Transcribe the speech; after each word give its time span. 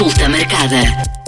Consulta 0.00 0.30
marcada. 0.30 0.76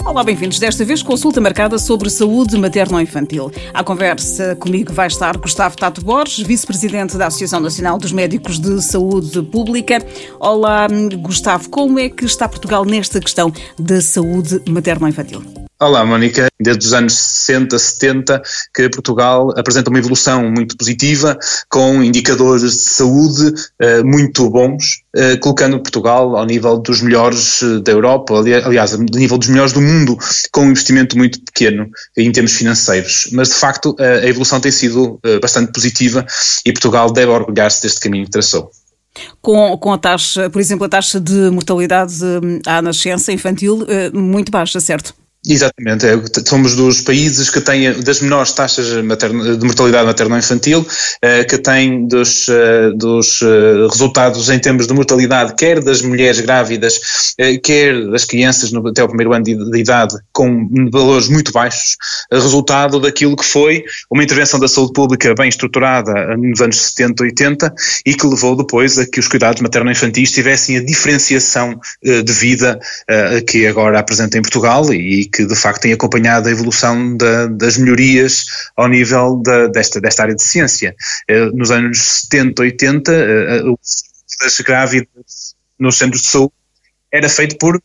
Olá, 0.03 0.23
bem-vindos. 0.23 0.57
Desta 0.57 0.83
vez, 0.83 1.03
consulta 1.03 1.39
marcada 1.39 1.77
sobre 1.77 2.09
saúde 2.09 2.57
materno-infantil. 2.57 3.51
À 3.71 3.83
conversa 3.83 4.55
comigo 4.55 4.91
vai 4.91 5.05
estar 5.05 5.37
Gustavo 5.37 5.77
Tato 5.77 6.03
Borges, 6.03 6.43
vice-presidente 6.43 7.15
da 7.15 7.27
Associação 7.27 7.59
Nacional 7.59 7.99
dos 7.99 8.11
Médicos 8.11 8.57
de 8.59 8.81
Saúde 8.81 9.43
Pública. 9.43 10.03
Olá, 10.39 10.87
Gustavo, 11.19 11.69
como 11.69 11.99
é 11.99 12.09
que 12.09 12.25
está 12.25 12.49
Portugal 12.49 12.83
nesta 12.83 13.19
questão 13.19 13.53
da 13.77 14.01
saúde 14.01 14.59
materno-infantil? 14.67 15.62
Olá, 15.83 16.05
Mónica. 16.05 16.47
Desde 16.57 16.85
os 16.85 16.93
anos 16.93 17.13
60, 17.13 17.77
70, 17.77 18.41
que 18.73 18.87
Portugal 18.87 19.49
apresenta 19.57 19.89
uma 19.89 19.99
evolução 19.99 20.49
muito 20.49 20.77
positiva, 20.77 21.37
com 21.69 22.01
indicadores 22.01 22.71
de 22.71 22.83
saúde 22.83 23.49
uh, 23.49 24.05
muito 24.05 24.49
bons, 24.49 25.03
uh, 25.13 25.37
colocando 25.41 25.77
Portugal 25.81 26.37
ao 26.37 26.45
nível 26.45 26.79
dos 26.79 27.01
melhores 27.01 27.61
uh, 27.61 27.81
da 27.81 27.91
Europa, 27.91 28.33
aliás, 28.33 28.93
ao 28.93 29.01
nível 29.01 29.37
dos 29.37 29.49
melhores 29.49 29.73
do 29.73 29.81
mundo, 29.81 30.17
com 30.53 30.61
um 30.61 30.69
investimento 30.71 31.17
muito 31.17 31.41
pequeno 31.41 31.89
em 32.15 32.31
termos 32.31 32.53
financeiros. 32.53 33.27
Mas, 33.33 33.49
de 33.49 33.55
facto, 33.55 33.93
a 33.99 34.25
evolução 34.25 34.61
tem 34.61 34.71
sido 34.71 35.19
bastante 35.41 35.73
positiva 35.73 36.25
e 36.65 36.71
Portugal 36.71 37.11
deve 37.11 37.29
orgulhar-se 37.29 37.81
deste 37.81 37.99
caminho 37.99 38.23
que 38.23 38.31
traçou. 38.31 38.71
Com, 39.41 39.77
com 39.77 39.91
a 39.91 39.97
taxa, 39.97 40.49
por 40.49 40.61
exemplo, 40.61 40.85
a 40.85 40.89
taxa 40.89 41.19
de 41.19 41.49
mortalidade 41.49 42.15
à 42.65 42.81
nascença 42.81 43.33
infantil 43.33 43.85
muito 44.13 44.49
baixa, 44.49 44.79
certo? 44.79 45.13
Exatamente, 45.45 46.07
é, 46.07 46.17
somos 46.47 46.73
dos 46.73 47.01
países 47.01 47.49
que 47.49 47.59
têm 47.59 48.01
das 48.01 48.21
menores 48.21 48.53
taxas 48.53 48.89
materno, 49.03 49.57
de 49.57 49.65
mortalidade 49.65 50.05
materno-infantil, 50.05 50.87
eh, 51.21 51.43
que 51.43 51.57
têm 51.57 52.07
dos, 52.07 52.47
eh, 52.47 52.91
dos 52.95 53.41
eh, 53.41 53.87
resultados 53.91 54.49
em 54.49 54.57
termos 54.57 54.87
de 54.87 54.93
mortalidade, 54.93 55.53
quer 55.57 55.83
das 55.83 56.01
mulheres 56.01 56.39
grávidas, 56.39 57.33
quer 57.61 58.07
das 58.07 58.23
crianças 58.23 58.71
no, 58.71 58.87
até 58.87 59.03
o 59.03 59.07
primeiro 59.07 59.33
ano 59.33 59.43
de, 59.43 59.53
de, 59.69 59.79
idade, 59.79 60.15
com 60.31 60.89
valores 60.89 61.27
muito 61.27 61.51
baixos, 61.51 61.97
resultado 62.31 63.01
daquilo 63.01 63.35
que 63.35 63.45
foi 63.45 63.83
uma 64.09 64.23
intervenção 64.23 64.57
da 64.61 64.69
saúde 64.69 64.93
pública 64.93 65.35
bem 65.35 65.49
estruturada 65.49 66.37
nos 66.37 66.61
anos 66.61 66.77
70, 66.77 67.21
80 67.21 67.73
e 68.05 68.13
que 68.13 68.25
levou 68.25 68.55
depois 68.55 68.97
a 68.97 69.05
que 69.05 69.19
os 69.19 69.27
cuidados 69.27 69.61
materno-infantis 69.61 70.31
tivessem 70.31 70.77
a 70.77 70.83
diferenciação 70.83 71.77
de 72.01 72.31
vida 72.31 72.79
que 73.47 73.67
agora 73.67 73.99
apresenta 73.99 74.37
em 74.37 74.41
Portugal 74.41 74.93
e 74.93 75.32
que 75.33 75.45
de 75.45 75.55
facto 75.55 75.81
tem 75.81 75.93
acompanhado 75.93 76.47
a 76.47 76.51
evolução 76.51 77.17
da, 77.17 77.47
das 77.47 77.77
melhorias 77.77 78.45
ao 78.75 78.87
nível 78.87 79.41
da, 79.41 79.67
desta, 79.67 79.99
desta 79.99 80.23
área 80.23 80.35
de 80.35 80.43
ciência. 80.43 80.95
Eh, 81.27 81.45
nos 81.53 81.71
anos 81.71 81.99
70, 82.29 82.61
80, 82.61 83.11
eh, 83.11 83.57
eh, 83.57 83.63
das 84.41 84.59
grávidas 84.61 85.55
nos 85.79 85.97
centros 85.97 86.21
de 86.21 86.27
saúde 86.27 86.53
era 87.11 87.27
feito 87.27 87.57
por 87.57 87.81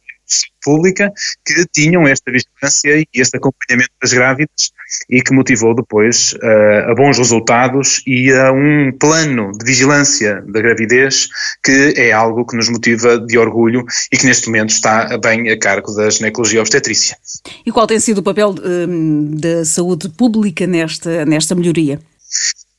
pública 0.62 1.12
que 1.44 1.64
tinham 1.72 2.06
esta 2.06 2.30
vigilância 2.30 2.98
e 2.98 3.06
este 3.14 3.36
acompanhamento 3.36 3.90
das 4.00 4.12
grávidas 4.12 4.70
e 5.08 5.22
que 5.22 5.32
motivou 5.32 5.74
depois 5.74 6.32
uh, 6.34 6.90
a 6.90 6.94
bons 6.94 7.18
resultados 7.18 8.02
e 8.06 8.32
a 8.32 8.52
um 8.52 8.92
plano 8.98 9.52
de 9.52 9.64
vigilância 9.64 10.42
da 10.46 10.60
gravidez 10.60 11.28
que 11.62 11.94
é 11.96 12.12
algo 12.12 12.46
que 12.46 12.56
nos 12.56 12.68
motiva 12.68 13.18
de 13.18 13.38
orgulho 13.38 13.84
e 14.12 14.16
que 14.16 14.26
neste 14.26 14.46
momento 14.46 14.70
está 14.70 15.16
bem 15.18 15.50
a 15.50 15.58
cargo 15.58 15.94
da 15.94 16.10
ginecologia 16.10 16.60
obstetrícia. 16.60 17.16
E 17.64 17.72
qual 17.72 17.86
tem 17.86 18.00
sido 18.00 18.18
o 18.18 18.22
papel 18.22 18.54
um, 18.64 19.36
da 19.36 19.64
saúde 19.64 20.08
pública 20.08 20.66
nesta, 20.66 21.24
nesta 21.24 21.54
melhoria? 21.54 22.00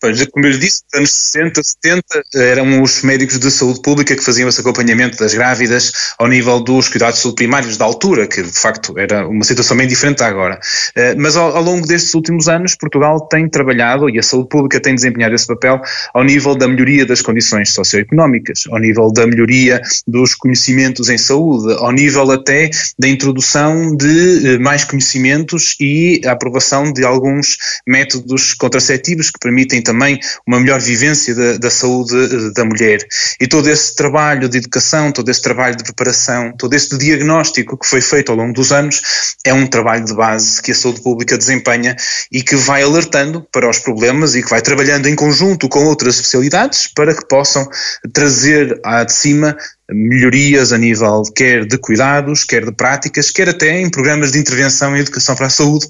Pois, 0.02 0.26
como 0.28 0.46
eu 0.46 0.58
disse, 0.58 0.82
nos 0.94 1.00
anos 1.00 1.12
60, 1.12 1.62
70, 1.64 2.04
eram 2.36 2.82
os 2.82 3.02
médicos 3.02 3.38
de 3.38 3.52
saúde 3.52 3.82
pública 3.82 4.16
que 4.16 4.24
faziam 4.24 4.48
esse 4.48 4.62
acompanhamento 4.62 5.18
das 5.18 5.34
grávidas 5.34 5.92
ao 6.18 6.28
nível 6.28 6.62
dos 6.62 6.88
cuidados 6.88 7.18
de 7.18 7.24
saúde 7.24 7.36
primários 7.36 7.76
da 7.76 7.84
altura, 7.84 8.26
que 8.26 8.42
de 8.42 8.60
facto 8.60 8.98
era 8.98 9.28
uma 9.28 9.44
situação 9.44 9.76
bem 9.76 9.88
diferente 9.88 10.24
agora. 10.24 10.58
Eh, 10.96 11.16
mas 11.16 11.36
ao, 11.36 11.56
ao, 11.56 11.62
longo 11.62 11.86
destes 11.86 12.14
últimos 12.14 12.48
anos, 12.48 12.76
Portugal 12.76 13.28
tem 13.28 13.50
trabalhado 13.50 14.10
e 14.10 14.18
a 14.18 14.24
saúde 14.24 14.48
pública 14.48 14.80
tem 14.80 14.96
desempenhado 14.96 15.36
esse 15.36 15.48
papel 15.48 15.82
ao 16.14 16.24
nível 16.24 16.56
da 16.56 16.68
melhoria 16.68 17.06
das 17.06 17.22
condições 17.22 17.74
socioeconómicas, 17.74 18.64
ao 18.70 18.80
nível 18.80 19.12
da 19.12 19.28
melhoria 19.28 19.82
dos 20.08 20.34
conhecimentos 20.34 21.10
em 21.10 21.18
saúde, 21.18 21.74
ao 21.74 21.92
nível 21.92 22.32
até 22.32 22.70
da 22.98 23.08
introdução 23.08 23.96
de 23.96 24.56
eh, 24.56 24.60
mais 24.60 24.86
conhecimentos 24.86 25.76
e 25.78 26.22
a 26.26 26.32
aprovação 26.32 26.94
de 26.94 27.04
alguns 27.04 27.58
métodos 27.86 28.54
contraceptivos 28.54 29.30
que 29.30 29.40
permitem 29.40 29.82
também 29.90 30.20
uma 30.46 30.60
melhor 30.60 30.80
vivência 30.80 31.34
da, 31.34 31.58
da 31.58 31.72
saúde 31.72 32.16
eh, 32.16 32.54
da 32.54 32.64
mulher. 32.64 33.00
E 33.42 33.48
todo 33.48 33.68
esse 33.68 33.96
trabalho 33.96 34.48
de 34.48 34.60
educação, 34.60 35.12
todo 35.12 35.30
esse 35.30 35.42
trabalho 35.42 35.76
de 35.76 35.84
preparação, 35.84 36.54
todo 36.56 36.74
esse 36.76 36.96
diagnóstico 36.96 37.78
que 37.78 37.88
foi 37.88 38.02
feito 38.02 38.32
ao 38.32 38.38
longo 38.38 38.54
dos 38.54 38.72
anos 38.72 39.02
é 39.44 39.54
um 39.54 39.66
trabalho 39.66 40.06
de 40.06 40.14
base 40.14 40.62
que 40.62 40.72
a 40.72 40.76
saúde 40.76 41.02
pública 41.02 41.38
desempenha 41.38 41.96
e 42.32 42.44
que 42.44 42.56
vai 42.56 42.84
alertando 42.84 43.46
para 43.52 43.68
os 43.68 43.80
problemas 43.80 44.36
e 44.36 44.44
que 44.44 44.50
vai 44.50 44.62
trabalhando 44.62 45.08
em 45.08 45.16
conjunto 45.16 45.68
com 45.68 45.86
outras 45.86 46.16
especialidades 46.16 46.88
para 46.94 47.16
que 47.16 47.26
possam 47.28 47.68
trazer 48.14 48.80
à 48.84 49.04
de 49.04 49.14
cima 49.14 49.58
melhorias 49.92 50.72
a 50.72 50.78
nível 50.78 51.24
quer 51.36 51.66
de 51.66 51.78
cuidados, 51.80 52.44
quer 52.44 52.64
de 52.64 52.72
práticas, 52.72 53.32
quer 53.32 53.50
até 53.50 53.80
em 53.82 53.90
programas 53.90 54.32
de 54.32 54.38
intervenção 54.38 54.96
e 54.96 55.00
educação 55.00 55.36
para 55.36 55.48
a 55.48 55.50
saúde, 55.50 55.88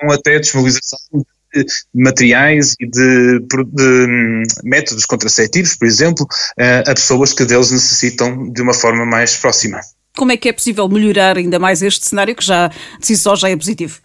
com 0.00 0.10
até 0.10 0.38
disponibilização 0.38 0.98
de 1.12 1.33
materiais 1.94 2.74
e 2.80 2.86
de, 2.86 3.40
de, 3.40 4.06
hum, 4.08 4.42
métodos 4.62 5.06
contraceptivos, 5.06 5.76
por 5.76 5.86
exemplo, 5.86 6.26
a 6.58 6.94
pessoas 6.94 7.32
que 7.32 7.44
deles 7.44 7.70
necessitam 7.70 8.50
de 8.50 8.62
uma 8.62 8.74
forma 8.74 9.04
mais 9.04 9.36
próxima. 9.36 9.80
Como 10.16 10.30
é 10.30 10.36
que 10.36 10.48
é 10.48 10.52
possível 10.52 10.88
melhorar 10.88 11.36
ainda 11.36 11.58
mais 11.58 11.82
este 11.82 12.06
cenário 12.06 12.36
que 12.36 12.44
já 12.44 12.68
de 12.68 13.06
si 13.06 13.16
só 13.16 13.34
já 13.34 13.50
é 13.50 13.56
positivo? 13.56 13.98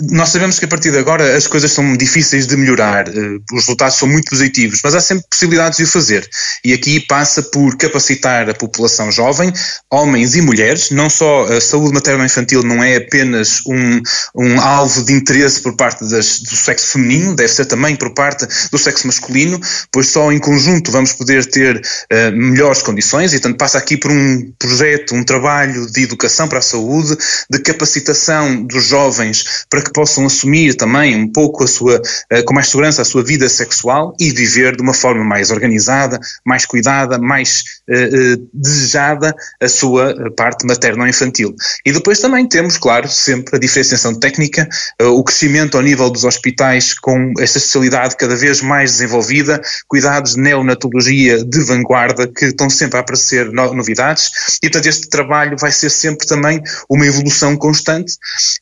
Nós 0.00 0.28
sabemos 0.28 0.58
que 0.58 0.66
a 0.66 0.68
partir 0.68 0.90
de 0.90 0.98
agora 0.98 1.36
as 1.36 1.46
coisas 1.46 1.72
são 1.72 1.96
difíceis 1.96 2.46
de 2.46 2.56
melhorar, 2.56 3.08
eh, 3.08 3.38
os 3.52 3.62
resultados 3.62 3.96
são 3.96 4.06
muito 4.06 4.28
positivos, 4.28 4.80
mas 4.84 4.94
há 4.94 5.00
sempre 5.00 5.24
possibilidades 5.30 5.78
de 5.78 5.84
o 5.84 5.86
fazer. 5.86 6.28
E 6.64 6.74
aqui 6.74 7.00
passa 7.00 7.42
por 7.42 7.76
capacitar 7.76 8.50
a 8.50 8.54
população 8.54 9.10
jovem, 9.10 9.52
homens 9.90 10.34
e 10.34 10.42
mulheres, 10.42 10.90
não 10.90 11.08
só 11.08 11.44
a 11.44 11.60
saúde 11.60 11.94
materno-infantil 11.94 12.62
não 12.62 12.84
é 12.84 12.96
apenas 12.96 13.62
um, 13.66 14.02
um 14.34 14.60
alvo 14.60 15.02
de 15.02 15.12
interesse 15.12 15.62
por 15.62 15.74
parte 15.74 16.04
das, 16.08 16.40
do 16.40 16.56
sexo 16.56 16.88
feminino, 16.88 17.34
deve 17.34 17.52
ser 17.52 17.64
também 17.64 17.96
por 17.96 18.12
parte 18.12 18.46
do 18.70 18.78
sexo 18.78 19.06
masculino, 19.06 19.58
pois 19.90 20.08
só 20.08 20.30
em 20.30 20.38
conjunto 20.38 20.90
vamos 20.90 21.12
poder 21.14 21.46
ter 21.46 21.76
uh, 21.76 22.36
melhores 22.36 22.82
condições 22.82 23.32
e, 23.32 23.40
portanto, 23.40 23.58
passa 23.58 23.78
aqui 23.78 23.96
por 23.96 24.10
um 24.10 24.52
projeto, 24.58 25.14
um 25.14 25.24
trabalho 25.24 25.90
de 25.90 26.02
educação 26.02 26.46
para 26.48 26.58
a 26.58 26.62
saúde, 26.62 27.16
de 27.50 27.58
capacitação 27.60 28.62
dos 28.64 28.86
jovens 28.86 29.45
para 29.68 29.82
que 29.82 29.92
possam 29.92 30.26
assumir 30.26 30.74
também 30.74 31.16
um 31.16 31.30
pouco 31.30 31.64
a 31.64 31.66
sua, 31.66 31.96
uh, 31.98 32.44
com 32.44 32.54
mais 32.54 32.68
segurança 32.68 33.02
a 33.02 33.04
sua 33.04 33.22
vida 33.22 33.48
sexual 33.48 34.14
e 34.18 34.30
viver 34.30 34.76
de 34.76 34.82
uma 34.82 34.94
forma 34.94 35.24
mais 35.24 35.50
organizada, 35.50 36.18
mais 36.44 36.64
cuidada, 36.64 37.18
mais 37.18 37.64
uh, 37.88 38.48
desejada 38.52 39.34
a 39.60 39.68
sua 39.68 40.14
parte 40.36 40.66
materno-infantil. 40.66 41.54
E 41.84 41.92
depois 41.92 42.20
também 42.20 42.48
temos, 42.48 42.76
claro, 42.76 43.08
sempre 43.08 43.56
a 43.56 43.58
diferenciação 43.58 44.18
técnica, 44.18 44.68
o 45.00 45.22
crescimento 45.22 45.76
ao 45.76 45.82
nível 45.82 46.10
dos 46.10 46.24
hospitais 46.24 46.94
com 46.94 47.32
esta 47.38 47.58
especialidade 47.58 48.16
cada 48.16 48.36
vez 48.36 48.60
mais 48.60 48.92
desenvolvida, 48.92 49.60
cuidados 49.86 50.34
de 50.34 50.40
neonatologia 50.40 51.44
de 51.44 51.60
vanguarda 51.60 52.26
que 52.28 52.46
estão 52.46 52.68
sempre 52.68 52.98
a 52.98 53.00
aparecer 53.00 53.50
novidades 53.52 54.30
e 54.62 54.68
portanto 54.68 54.86
este 54.86 55.08
trabalho 55.08 55.56
vai 55.58 55.72
ser 55.72 55.90
sempre 55.90 56.26
também 56.26 56.62
uma 56.88 57.06
evolução 57.06 57.56
constante 57.56 58.14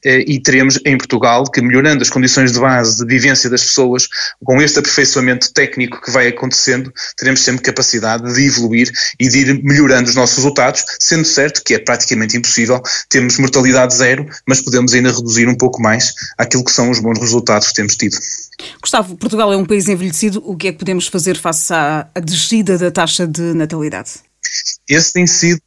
e 0.05 0.41
teremos 0.41 0.74
em 0.85 0.97
Portugal 0.97 1.45
que, 1.51 1.61
melhorando 1.61 2.03
as 2.03 2.11
condições 2.11 2.53
de 2.53 2.61
base 2.61 2.99
de 2.99 3.07
vivência 3.07 3.49
das 3.51 3.63
pessoas, 3.63 4.09
com 4.43 4.61
este 4.61 4.79
aperfeiçoamento 4.79 5.53
técnico 5.53 6.01
que 6.01 6.11
vai 6.11 6.29
acontecendo, 6.29 6.93
teremos 7.17 7.41
sempre 7.41 7.63
capacidade 7.63 8.33
de 8.35 8.47
evoluir 8.47 8.91
e 9.19 9.29
de 9.29 9.39
ir 9.39 9.63
melhorando 9.63 10.09
os 10.09 10.15
nossos 10.15 10.37
resultados, 10.37 10.85
sendo 10.99 11.25
certo 11.25 11.63
que 11.65 11.75
é 11.75 11.79
praticamente 11.79 12.37
impossível 12.37 12.81
termos 13.09 13.39
mortalidade 13.39 13.95
zero, 13.95 14.27
mas 14.47 14.61
podemos 14.61 14.95
ainda 14.95 15.11
reduzir 15.11 15.49
um 15.49 15.57
pouco 15.57 15.83
mais 15.83 16.13
aquilo 16.39 16.65
que 16.65 16.73
são 16.73 16.91
os 16.91 17.01
bons 17.01 17.19
resultados 17.19 17.69
que 17.69 17.75
temos 17.75 17.97
tido. 17.97 18.17
Gustavo, 18.81 19.17
Portugal 19.17 19.53
é 19.53 19.57
um 19.57 19.65
país 19.65 19.89
envelhecido, 19.89 20.43
o 20.45 20.57
que 20.57 20.69
é 20.69 20.73
que 20.73 20.79
podemos 20.79 21.07
fazer 21.09 21.37
face 21.37 21.73
à 21.73 22.09
descida 22.23 22.79
da 22.79 22.91
taxa 22.91 23.27
de 23.27 23.55
natalidade? 23.55 24.13
Esse 24.89 25.13
tem 25.13 25.27
sido 25.27 25.61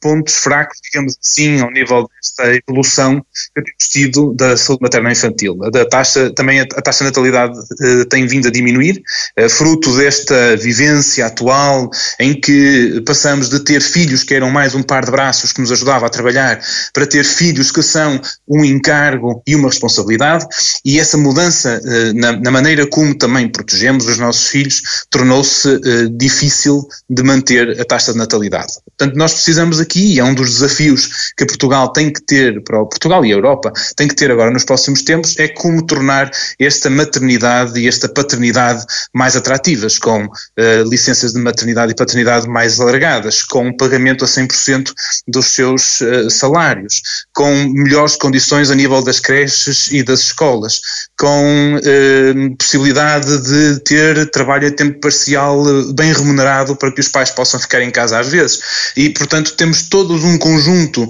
pontos 0.00 0.34
fracos, 0.34 0.78
digamos 0.82 1.16
assim, 1.20 1.60
ao 1.60 1.70
nível 1.70 2.08
desta 2.16 2.54
evolução 2.54 3.20
que 3.20 3.62
temos 3.62 3.88
tido 3.90 4.34
da 4.34 4.56
saúde 4.56 4.82
materna 4.82 5.12
infantil. 5.12 5.56
Da 5.72 5.84
taxa, 5.84 6.30
também 6.30 6.60
a, 6.60 6.62
a 6.62 6.82
taxa 6.82 6.98
de 6.98 7.10
natalidade 7.10 7.58
eh, 7.80 8.04
tem 8.06 8.26
vindo 8.26 8.48
a 8.48 8.50
diminuir, 8.50 9.02
eh, 9.36 9.48
fruto 9.48 9.96
desta 9.96 10.56
vivência 10.56 11.26
atual 11.26 11.90
em 12.18 12.38
que 12.38 13.02
passamos 13.06 13.48
de 13.48 13.60
ter 13.60 13.80
filhos 13.80 14.22
que 14.22 14.34
eram 14.34 14.50
mais 14.50 14.74
um 14.74 14.82
par 14.82 15.04
de 15.04 15.10
braços 15.10 15.52
que 15.52 15.60
nos 15.60 15.72
ajudava 15.72 16.06
a 16.06 16.10
trabalhar 16.10 16.60
para 16.92 17.06
ter 17.06 17.24
filhos 17.24 17.70
que 17.70 17.82
são 17.82 18.20
um 18.48 18.64
encargo 18.64 19.42
e 19.46 19.54
uma 19.54 19.68
responsabilidade 19.68 20.46
e 20.84 20.98
essa 20.98 21.16
mudança 21.16 21.80
eh, 21.84 22.12
na, 22.12 22.32
na, 22.32 22.50
maneira 22.50 22.86
como 22.86 23.14
também 23.14 23.48
protegemos 23.48 24.06
os 24.06 24.18
nossos 24.18 24.48
filhos 24.48 24.82
tornou-se 25.10 25.68
difícil 26.10 26.86
de 27.08 27.22
manter 27.22 27.80
a 27.80 27.84
taxa 27.84 28.12
de 28.12 28.18
natalidade. 28.18 28.74
Portanto, 28.84 29.16
nós 29.16 29.32
precisamos 29.32 29.80
aqui 29.80 29.87
aqui, 29.88 30.20
é 30.20 30.24
um 30.24 30.34
dos 30.34 30.50
desafios 30.50 31.32
que 31.36 31.46
Portugal 31.46 31.88
tem 31.92 32.12
que 32.12 32.20
ter, 32.20 32.62
para 32.62 32.84
Portugal 32.84 33.24
e 33.24 33.32
a 33.32 33.36
Europa, 33.36 33.72
tem 33.96 34.06
que 34.06 34.14
ter 34.14 34.30
agora 34.30 34.50
nos 34.50 34.64
próximos 34.64 35.02
tempos, 35.02 35.38
é 35.38 35.48
como 35.48 35.84
tornar 35.86 36.30
esta 36.58 36.90
maternidade 36.90 37.80
e 37.80 37.88
esta 37.88 38.08
paternidade 38.08 38.84
mais 39.14 39.34
atrativas, 39.34 39.98
com 39.98 40.24
uh, 40.24 40.88
licenças 40.88 41.32
de 41.32 41.40
maternidade 41.40 41.92
e 41.92 41.96
paternidade 41.96 42.46
mais 42.46 42.78
alargadas, 42.78 43.42
com 43.42 43.74
pagamento 43.74 44.24
a 44.24 44.28
100% 44.28 44.92
dos 45.26 45.46
seus 45.46 46.00
uh, 46.02 46.30
salários, 46.30 47.00
com 47.32 47.50
melhores 47.72 48.16
condições 48.16 48.70
a 48.70 48.74
nível 48.74 49.02
das 49.02 49.20
creches 49.20 49.88
e 49.90 50.02
das 50.02 50.20
escolas, 50.20 50.80
com 51.18 51.76
uh, 51.76 52.56
possibilidade 52.56 53.38
de 53.38 53.80
ter 53.80 54.30
trabalho 54.30 54.68
a 54.68 54.70
tempo 54.70 55.00
parcial 55.00 55.64
bem 55.94 56.12
remunerado 56.12 56.76
para 56.76 56.92
que 56.92 57.00
os 57.00 57.08
pais 57.08 57.30
possam 57.30 57.58
ficar 57.58 57.80
em 57.80 57.90
casa 57.90 58.18
às 58.18 58.28
vezes. 58.28 58.60
E, 58.96 59.08
portanto, 59.10 59.54
temos 59.56 59.77
todo 59.82 60.14
um 60.14 60.38
conjunto, 60.38 61.08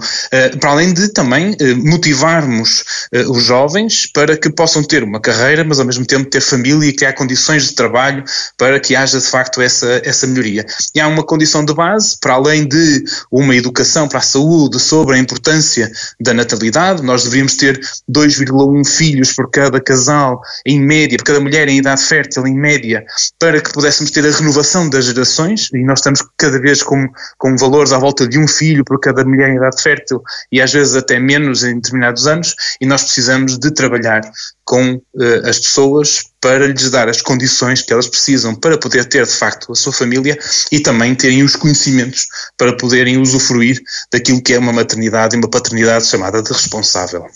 para 0.61 0.70
além 0.70 0.93
de 0.93 1.09
também 1.09 1.56
motivarmos 1.85 2.85
os 3.29 3.43
jovens 3.43 4.06
para 4.06 4.37
que 4.37 4.50
possam 4.50 4.82
ter 4.82 5.03
uma 5.03 5.20
carreira, 5.20 5.65
mas 5.65 5.79
ao 5.79 5.87
mesmo 5.87 6.05
tempo 6.05 6.29
ter 6.29 6.41
família 6.41 6.88
e 6.88 6.93
criar 6.93 7.12
condições 7.12 7.69
de 7.69 7.75
trabalho 7.75 8.25
para 8.56 8.81
que 8.81 8.94
haja 8.94 9.19
de 9.19 9.26
facto 9.26 9.61
essa, 9.61 10.00
essa 10.05 10.26
melhoria. 10.26 10.67
E 10.94 11.00
há 11.00 11.06
uma 11.09 11.25
condição 11.25 11.65
de 11.65 11.75
base, 11.75 12.17
para 12.20 12.35
além 12.35 12.67
de 12.67 13.05
uma 13.31 13.55
educação 13.55 14.09
para 14.09 14.19
a 14.19 14.23
saúde 14.23 14.79
sobre 14.81 15.17
a 15.17 15.19
importância 15.19 15.91
da 16.20 16.35
natalidade, 16.35 17.03
nós 17.03 17.25
deveríamos 17.25 17.55
ter 17.56 17.79
2,1 18.11 18.87
filhos 18.87 19.32
por 19.32 19.50
cada 19.50 19.81
casal, 19.81 20.41
em 20.67 20.81
média, 20.81 21.19
por 21.19 21.25
cada 21.25 21.41
mulher 21.41 21.69
em 21.69 21.79
idade 21.79 22.03
fértil, 22.03 22.47
em 22.47 22.55
média, 22.55 23.05
para 23.38 23.61
que 23.61 23.73
pudéssemos 23.73 24.11
ter 24.11 24.26
a 24.26 24.31
renovação 24.31 24.88
das 24.88 25.05
gerações, 25.05 25.69
e 25.73 25.85
nós 25.85 25.99
estamos 25.99 26.25
cada 26.37 26.61
vez 26.61 26.82
com, 26.82 27.09
com 27.37 27.56
valores 27.56 27.93
à 27.93 27.99
volta 27.99 28.26
de 28.26 28.38
um 28.38 28.47
filho 28.58 28.84
por 28.84 28.99
cada 29.00 29.25
mulher 29.25 29.50
em 29.50 29.56
idade 29.56 29.81
fértil, 29.81 30.22
e 30.50 30.60
às 30.60 30.72
vezes 30.72 30.94
até 30.94 31.19
menos 31.19 31.62
em 31.62 31.76
determinados 31.76 32.26
anos, 32.26 32.55
e 32.81 32.87
nós 32.87 33.02
precisamos 33.02 33.58
de 33.58 33.70
trabalhar 33.72 34.22
com 34.64 34.94
uh, 34.94 35.49
as 35.49 35.58
pessoas 35.58 36.25
para 36.40 36.66
lhes 36.66 36.90
dar 36.90 37.08
as 37.08 37.22
condições 37.22 37.82
que 37.82 37.93
elas 37.93 38.06
precisam 38.06 38.55
para 38.55 38.78
poder 38.78 39.06
ter 39.06 39.25
de 39.25 39.32
facto 39.32 39.72
a 39.72 39.75
sua 39.75 39.93
família 39.93 40.38
e 40.70 40.81
também 40.81 41.14
terem 41.14 41.43
os 41.43 41.56
conhecimentos 41.56 42.26
para 42.56 42.76
poderem 42.76 43.19
usufruir 43.19 43.81
daquilo 44.12 44.43
que 44.43 44.52
é 44.52 44.58
uma 44.58 44.72
maternidade 44.72 45.34
e 45.34 45.38
uma 45.38 45.49
paternidade 45.49 46.06
chamada 46.06 46.43
de 46.43 46.52
responsável. 46.52 47.26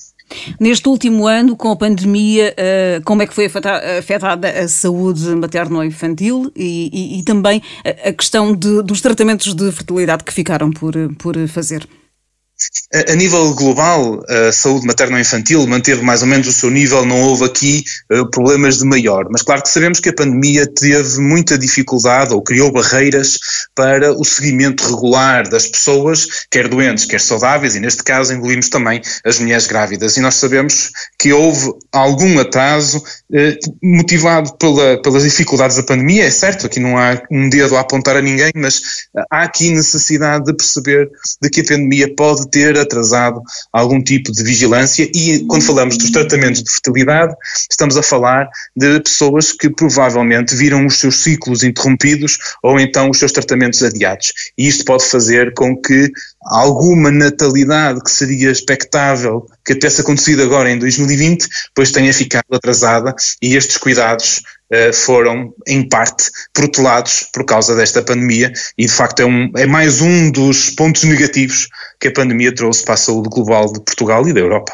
Neste 0.59 0.89
último 0.89 1.27
ano, 1.27 1.57
com 1.57 1.71
a 1.71 1.77
pandemia, 1.77 2.55
eh, 2.57 3.01
como 3.05 3.23
é 3.23 3.27
que 3.27 3.35
foi 3.35 3.47
afetada 3.47 4.49
a 4.49 4.69
saúde 4.69 5.35
materno-infantil 5.37 6.51
e, 6.57 6.91
e, 6.93 7.21
e, 7.21 7.25
também 7.25 7.63
a 7.85 8.13
questão 8.13 8.55
de, 8.55 8.83
dos 8.83 9.01
tratamentos 9.01 9.55
de 9.55 9.71
fertilidade 9.73 10.25
que 10.25 10.33
ficaram 10.33 10.71
por, 10.71 10.95
por 11.19 11.37
fazer? 11.49 11.87
A, 12.95 13.15
nível 13.15 13.55
global, 13.55 14.23
a 14.29 14.53
saúde 14.53 14.87
materno-infantil 14.87 15.67
manteve 15.67 16.03
mais 16.03 16.21
ou 16.21 16.29
menos 16.29 16.47
o 16.47 16.53
seu 16.53 16.71
nível, 16.71 17.07
não 17.07 17.23
houve 17.23 17.45
aqui 17.45 17.85
uh, 18.13 18.29
problemas 18.31 18.79
de 18.79 18.85
maior. 18.85 19.27
Mas 19.31 19.41
claro 19.41 19.63
que 19.63 19.71
sabemos 19.71 19.99
que 19.99 20.11
a 20.11 20.15
pandemia 20.15 20.67
teve 20.67 21.19
muita 21.19 21.57
dificuldade 21.57 22.35
ou 22.35 22.43
criou 22.43 22.71
barreiras 22.71 23.39
para 23.75 24.13
o 24.13 24.23
seguimento 24.25 24.85
regular 24.85 25.49
das 25.49 25.67
pessoas, 25.67 26.45
quer 26.51 26.69
doentes, 26.69 27.07
quer 27.07 27.21
saudáveis, 27.21 27.75
e 27.75 27.81
neste 27.81 28.03
caso 28.03 28.35
incluímos 28.35 28.69
também 28.69 29.01
as 29.25 29.39
mulheres 29.39 29.67
grávidas. 29.67 30.19
E 30.19 30.21
nós 30.21 30.35
sabemos 30.35 30.91
que 31.19 31.33
houve 31.33 31.73
algum 31.91 32.39
atraso 32.41 32.99
uh, 32.99 33.77
motivado 33.83 34.53
pela, 34.59 35.01
pelas 35.01 35.23
dificuldades 35.23 35.79
da 35.79 35.83
pandemia, 35.83 36.25
é 36.25 36.31
certo, 36.31 36.67
aqui 36.67 36.79
não 36.79 36.99
há 36.99 37.23
um 37.31 37.49
dedo 37.49 37.75
a 37.75 37.81
apontar 37.81 38.19
a 38.19 38.21
ninguém, 38.23 38.53
mas 38.55 38.83
há 39.31 39.45
aqui 39.45 39.71
necessidade 39.71 40.45
de 40.45 40.55
perceber 40.55 41.11
de 41.41 41.49
que 41.49 41.63
a 41.63 41.65
pandemia 41.65 42.15
pode 42.15 42.51
ter 42.51 42.82
atrasado 42.83 43.41
algum 43.73 44.03
tipo 44.03 44.33
de 44.33 44.43
vigilância 44.43 45.11
e 45.15 45.45
quando 45.47 45.63
falamos 45.63 45.97
dos 45.97 46.11
tratamentos 46.11 46.63
de 46.63 46.71
fertilidade, 46.71 47.35
estamos 47.71 47.97
a 47.97 48.03
falar 48.03 48.49
de 48.77 49.01
pessoas 49.01 49.53
que 49.53 49.71
provavelmente 49.71 50.55
viram 50.55 50.87
os 50.87 50.99
seus 50.99 51.23
ciclos 51.23 51.63
interrompidos 51.63 52.39
ou 52.63 52.79
então 52.79 53.11
os 53.11 53.19
seus 53.19 53.33
tratamentos 53.33 53.83
adiados. 53.83 54.33
E 54.57 54.69
isto 54.69 54.85
pode 54.85 55.05
fazer 55.05 55.55
com 55.55 55.77
que 55.77 56.11
alguma 56.47 57.11
natalidade 57.11 58.01
que 58.03 58.11
seria 58.11 58.51
expectável 58.51 59.47
que 59.65 59.75
tivesse 59.75 60.01
acontecido 60.01 60.43
agora 60.43 60.71
em 60.71 60.79
2020, 60.79 61.47
pois 61.75 61.93
tenha 61.93 62.13
ficado 62.13 62.45
atrasada 62.53 63.15
e 63.41 63.55
estes 63.55 63.77
cuidados 63.77 64.43
uh, 64.73 64.93
foram, 64.93 65.55
em 65.67 65.89
parte, 65.89 66.31
protelados 66.53 67.29
por 67.33 67.45
causa 67.45 67.77
desta 67.77 68.03
pandemia 68.03 68.53
e, 68.77 68.87
de 68.87 68.93
facto, 68.93 69.21
é, 69.21 69.27
um, 69.27 69.51
é 69.57 69.67
mais 69.67 70.01
um 70.01 70.31
dos 70.31 70.71
pontos 70.71 71.05
negativos 71.05 71.69
que 72.01 72.09
a 72.09 72.13
pandemia 72.13 72.55
trouxe 72.55 72.85
para 72.85 72.95
a 72.95 72.99
saúde 72.99 73.29
global 73.29 73.73
de 73.73 73.81
Portugal 73.81 74.27
e 74.27 74.33
da 74.33 74.41
Europa. 74.41 74.73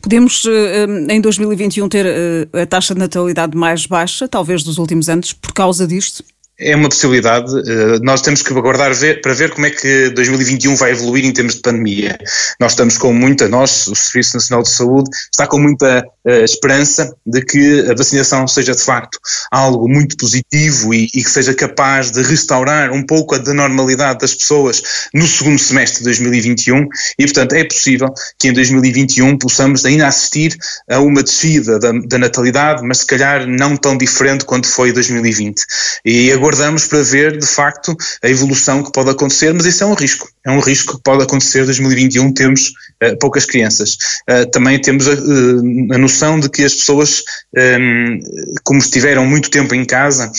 Podemos, 0.00 0.44
uh, 0.44 1.10
em 1.10 1.20
2021, 1.20 1.88
ter 1.88 2.06
a 2.52 2.66
taxa 2.66 2.94
de 2.94 3.00
natalidade 3.00 3.56
mais 3.56 3.86
baixa, 3.86 4.28
talvez 4.28 4.62
dos 4.62 4.78
últimos 4.78 5.08
anos, 5.08 5.32
por 5.32 5.52
causa 5.52 5.86
disto? 5.86 6.22
É 6.58 6.74
uma 6.74 6.88
possibilidade. 6.88 7.52
Eh, 7.56 7.98
nós 8.02 8.20
temos 8.20 8.42
que 8.42 8.52
aguardar 8.52 8.92
ver, 8.92 9.20
para 9.20 9.32
ver 9.32 9.50
como 9.50 9.66
é 9.66 9.70
que 9.70 10.10
2021 10.10 10.74
vai 10.74 10.90
evoluir 10.90 11.24
em 11.24 11.32
termos 11.32 11.54
de 11.54 11.60
pandemia. 11.60 12.18
Nós 12.60 12.72
estamos 12.72 12.98
com 12.98 13.12
muita, 13.12 13.48
nós, 13.48 13.86
o 13.86 13.94
Serviço 13.94 14.36
Nacional 14.36 14.62
de 14.62 14.70
Saúde, 14.70 15.08
está 15.30 15.46
com 15.46 15.58
muita 15.58 16.04
uh, 16.26 16.30
esperança 16.44 17.14
de 17.24 17.42
que 17.42 17.88
a 17.88 17.94
vacinação 17.94 18.46
seja 18.48 18.74
de 18.74 18.82
facto 18.82 19.18
algo 19.52 19.88
muito 19.88 20.16
positivo 20.16 20.92
e, 20.92 21.04
e, 21.14 21.22
que 21.22 21.30
seja 21.30 21.54
capaz 21.54 22.10
de 22.10 22.22
restaurar 22.22 22.90
um 22.92 23.06
pouco 23.06 23.36
a 23.36 23.38
normalidade 23.38 24.18
das 24.18 24.34
pessoas 24.34 24.82
no 25.14 25.26
segundo 25.26 25.58
semestre 25.58 25.98
de 25.98 26.04
2021 26.04 26.88
e, 27.18 27.24
portanto, 27.24 27.52
é 27.52 27.64
possível 27.64 28.08
que 28.38 28.48
em 28.48 28.52
2021 28.52 29.38
possamos 29.38 29.84
ainda 29.84 30.06
assistir 30.06 30.56
a 30.90 30.98
uma 30.98 31.22
descida 31.22 31.78
da, 31.78 31.92
da 31.92 32.18
natalidade, 32.18 32.82
mas 32.82 32.98
se 32.98 33.06
calhar 33.06 33.46
não 33.46 33.76
tão 33.76 33.96
diferente 33.96 34.44
quanto 34.44 34.66
foi 34.66 34.92
2020. 34.92 35.62
E 36.04 36.32
agora 36.32 36.47
aguardamos 36.48 36.86
para 36.86 37.02
ver, 37.02 37.38
de 37.38 37.46
facto, 37.46 37.94
a 38.22 38.28
evolução 38.28 38.82
que 38.82 38.90
pode 38.90 39.10
acontecer, 39.10 39.52
mas 39.52 39.66
isso 39.66 39.84
é 39.84 39.86
um 39.86 39.94
risco. 39.94 40.28
É 40.44 40.50
um 40.50 40.60
risco 40.60 40.96
que 40.96 41.02
pode 41.02 41.22
acontecer 41.22 41.62
em 41.62 41.66
2021, 41.66 42.32
temos 42.32 42.72
uh, 43.02 43.18
poucas 43.18 43.44
crianças. 43.44 43.98
Uh, 44.28 44.50
também 44.50 44.80
temos 44.80 45.06
a, 45.06 45.12
uh, 45.12 45.94
a, 45.94 45.98
noção 45.98 46.40
de 46.40 46.48
que 46.48 46.64
as 46.64 46.74
pessoas, 46.74 47.22
um, 47.54 47.60
ehm, 47.60 48.20
como 48.64 48.78
estiveram 48.78 49.26
muito 49.26 49.50
tempo 49.50 49.74
em 49.74 49.84
casa, 49.84 50.32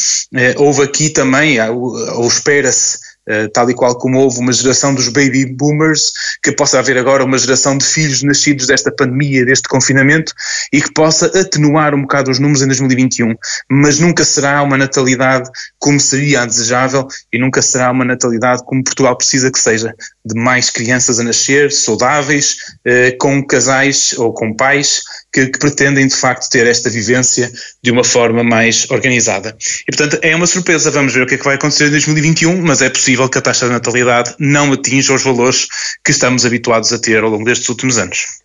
houve 0.57 0.81
aqui 0.81 1.09
também, 1.09 1.59
ou 1.61 2.27
espera-se, 2.27 2.97
eh, 2.97 3.08
tal 3.53 3.69
e 3.69 3.73
qual 3.73 3.97
como 3.97 4.19
houve 4.19 4.39
uma 4.39 4.51
geração 4.51 4.93
dos 4.93 5.07
baby 5.09 5.45
boomers, 5.45 6.11
que 6.43 6.51
possa 6.51 6.79
haver 6.79 6.97
agora 6.97 7.23
uma 7.23 7.37
geração 7.37 7.77
de 7.77 7.85
filhos 7.85 8.23
nascidos 8.23 8.67
desta 8.67 8.91
pandemia, 8.91 9.45
deste 9.45 9.67
confinamento, 9.67 10.33
e 10.71 10.81
que 10.81 10.93
possa 10.93 11.27
atenuar 11.27 11.93
um 11.93 12.01
bocado 12.01 12.31
os 12.31 12.39
números 12.39 12.61
em 12.61 12.67
2021. 12.67 13.35
Mas 13.69 13.99
nunca 13.99 14.23
será 14.23 14.61
uma 14.61 14.77
natalidade 14.77 15.49
como 15.77 15.99
seria 15.99 16.41
a 16.41 16.45
desejável 16.45 17.07
e 17.31 17.39
nunca 17.39 17.61
será 17.61 17.91
uma 17.91 18.05
natalidade 18.05 18.63
como 18.65 18.83
Portugal 18.83 19.15
precisa 19.15 19.51
que 19.51 19.59
seja, 19.59 19.93
de 20.25 20.39
mais 20.39 20.69
crianças 20.69 21.19
a 21.19 21.23
nascer, 21.23 21.71
saudáveis, 21.71 22.57
eh, 22.85 23.11
com 23.11 23.45
casais 23.45 24.13
ou 24.17 24.33
com 24.33 24.53
pais 24.53 25.01
que, 25.31 25.47
que, 25.47 25.59
pretendem 25.59 26.07
de 26.07 26.15
facto 26.15 26.49
ter 26.49 26.65
esta 26.65 26.89
vivência 26.89 27.51
de 27.83 27.91
uma 27.91 28.03
forma 28.03 28.43
mais 28.43 28.89
organizada. 28.89 29.55
E 29.87 29.95
portanto 29.95 30.19
é 30.21 30.35
uma 30.35 30.47
surpresa, 30.47 30.91
vamos 30.91 31.13
ver 31.13 31.23
o 31.23 31.27
que 31.27 31.35
é 31.35 31.37
que 31.37 31.43
vai 31.43 31.55
acontecer 31.55 31.87
em 31.87 31.91
2021, 31.91 32.61
mas 32.61 32.81
é 32.81 32.89
possível 33.19 33.29
que 33.29 33.37
a 33.37 33.41
taxa 33.41 33.65
de 33.65 33.73
natalidade 33.73 34.35
não 34.39 34.71
atinja 34.71 35.13
os 35.13 35.23
valores 35.23 35.67
que 36.03 36.11
estamos 36.11 36.45
habituados 36.45 36.93
a 36.93 36.99
ter 36.99 37.21
ao 37.21 37.29
longo 37.29 37.43
destes 37.43 37.67
últimos 37.67 37.97
anos. 37.97 38.39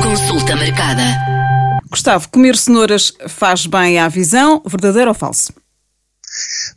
Consulta 0.00 0.54
marcada. 0.54 1.02
Gustavo, 1.90 2.28
comer 2.28 2.56
cenouras 2.56 3.12
faz 3.28 3.66
bem 3.66 3.98
à 3.98 4.08
visão, 4.08 4.62
verdadeiro 4.64 5.08
ou 5.08 5.14
falso? 5.14 5.52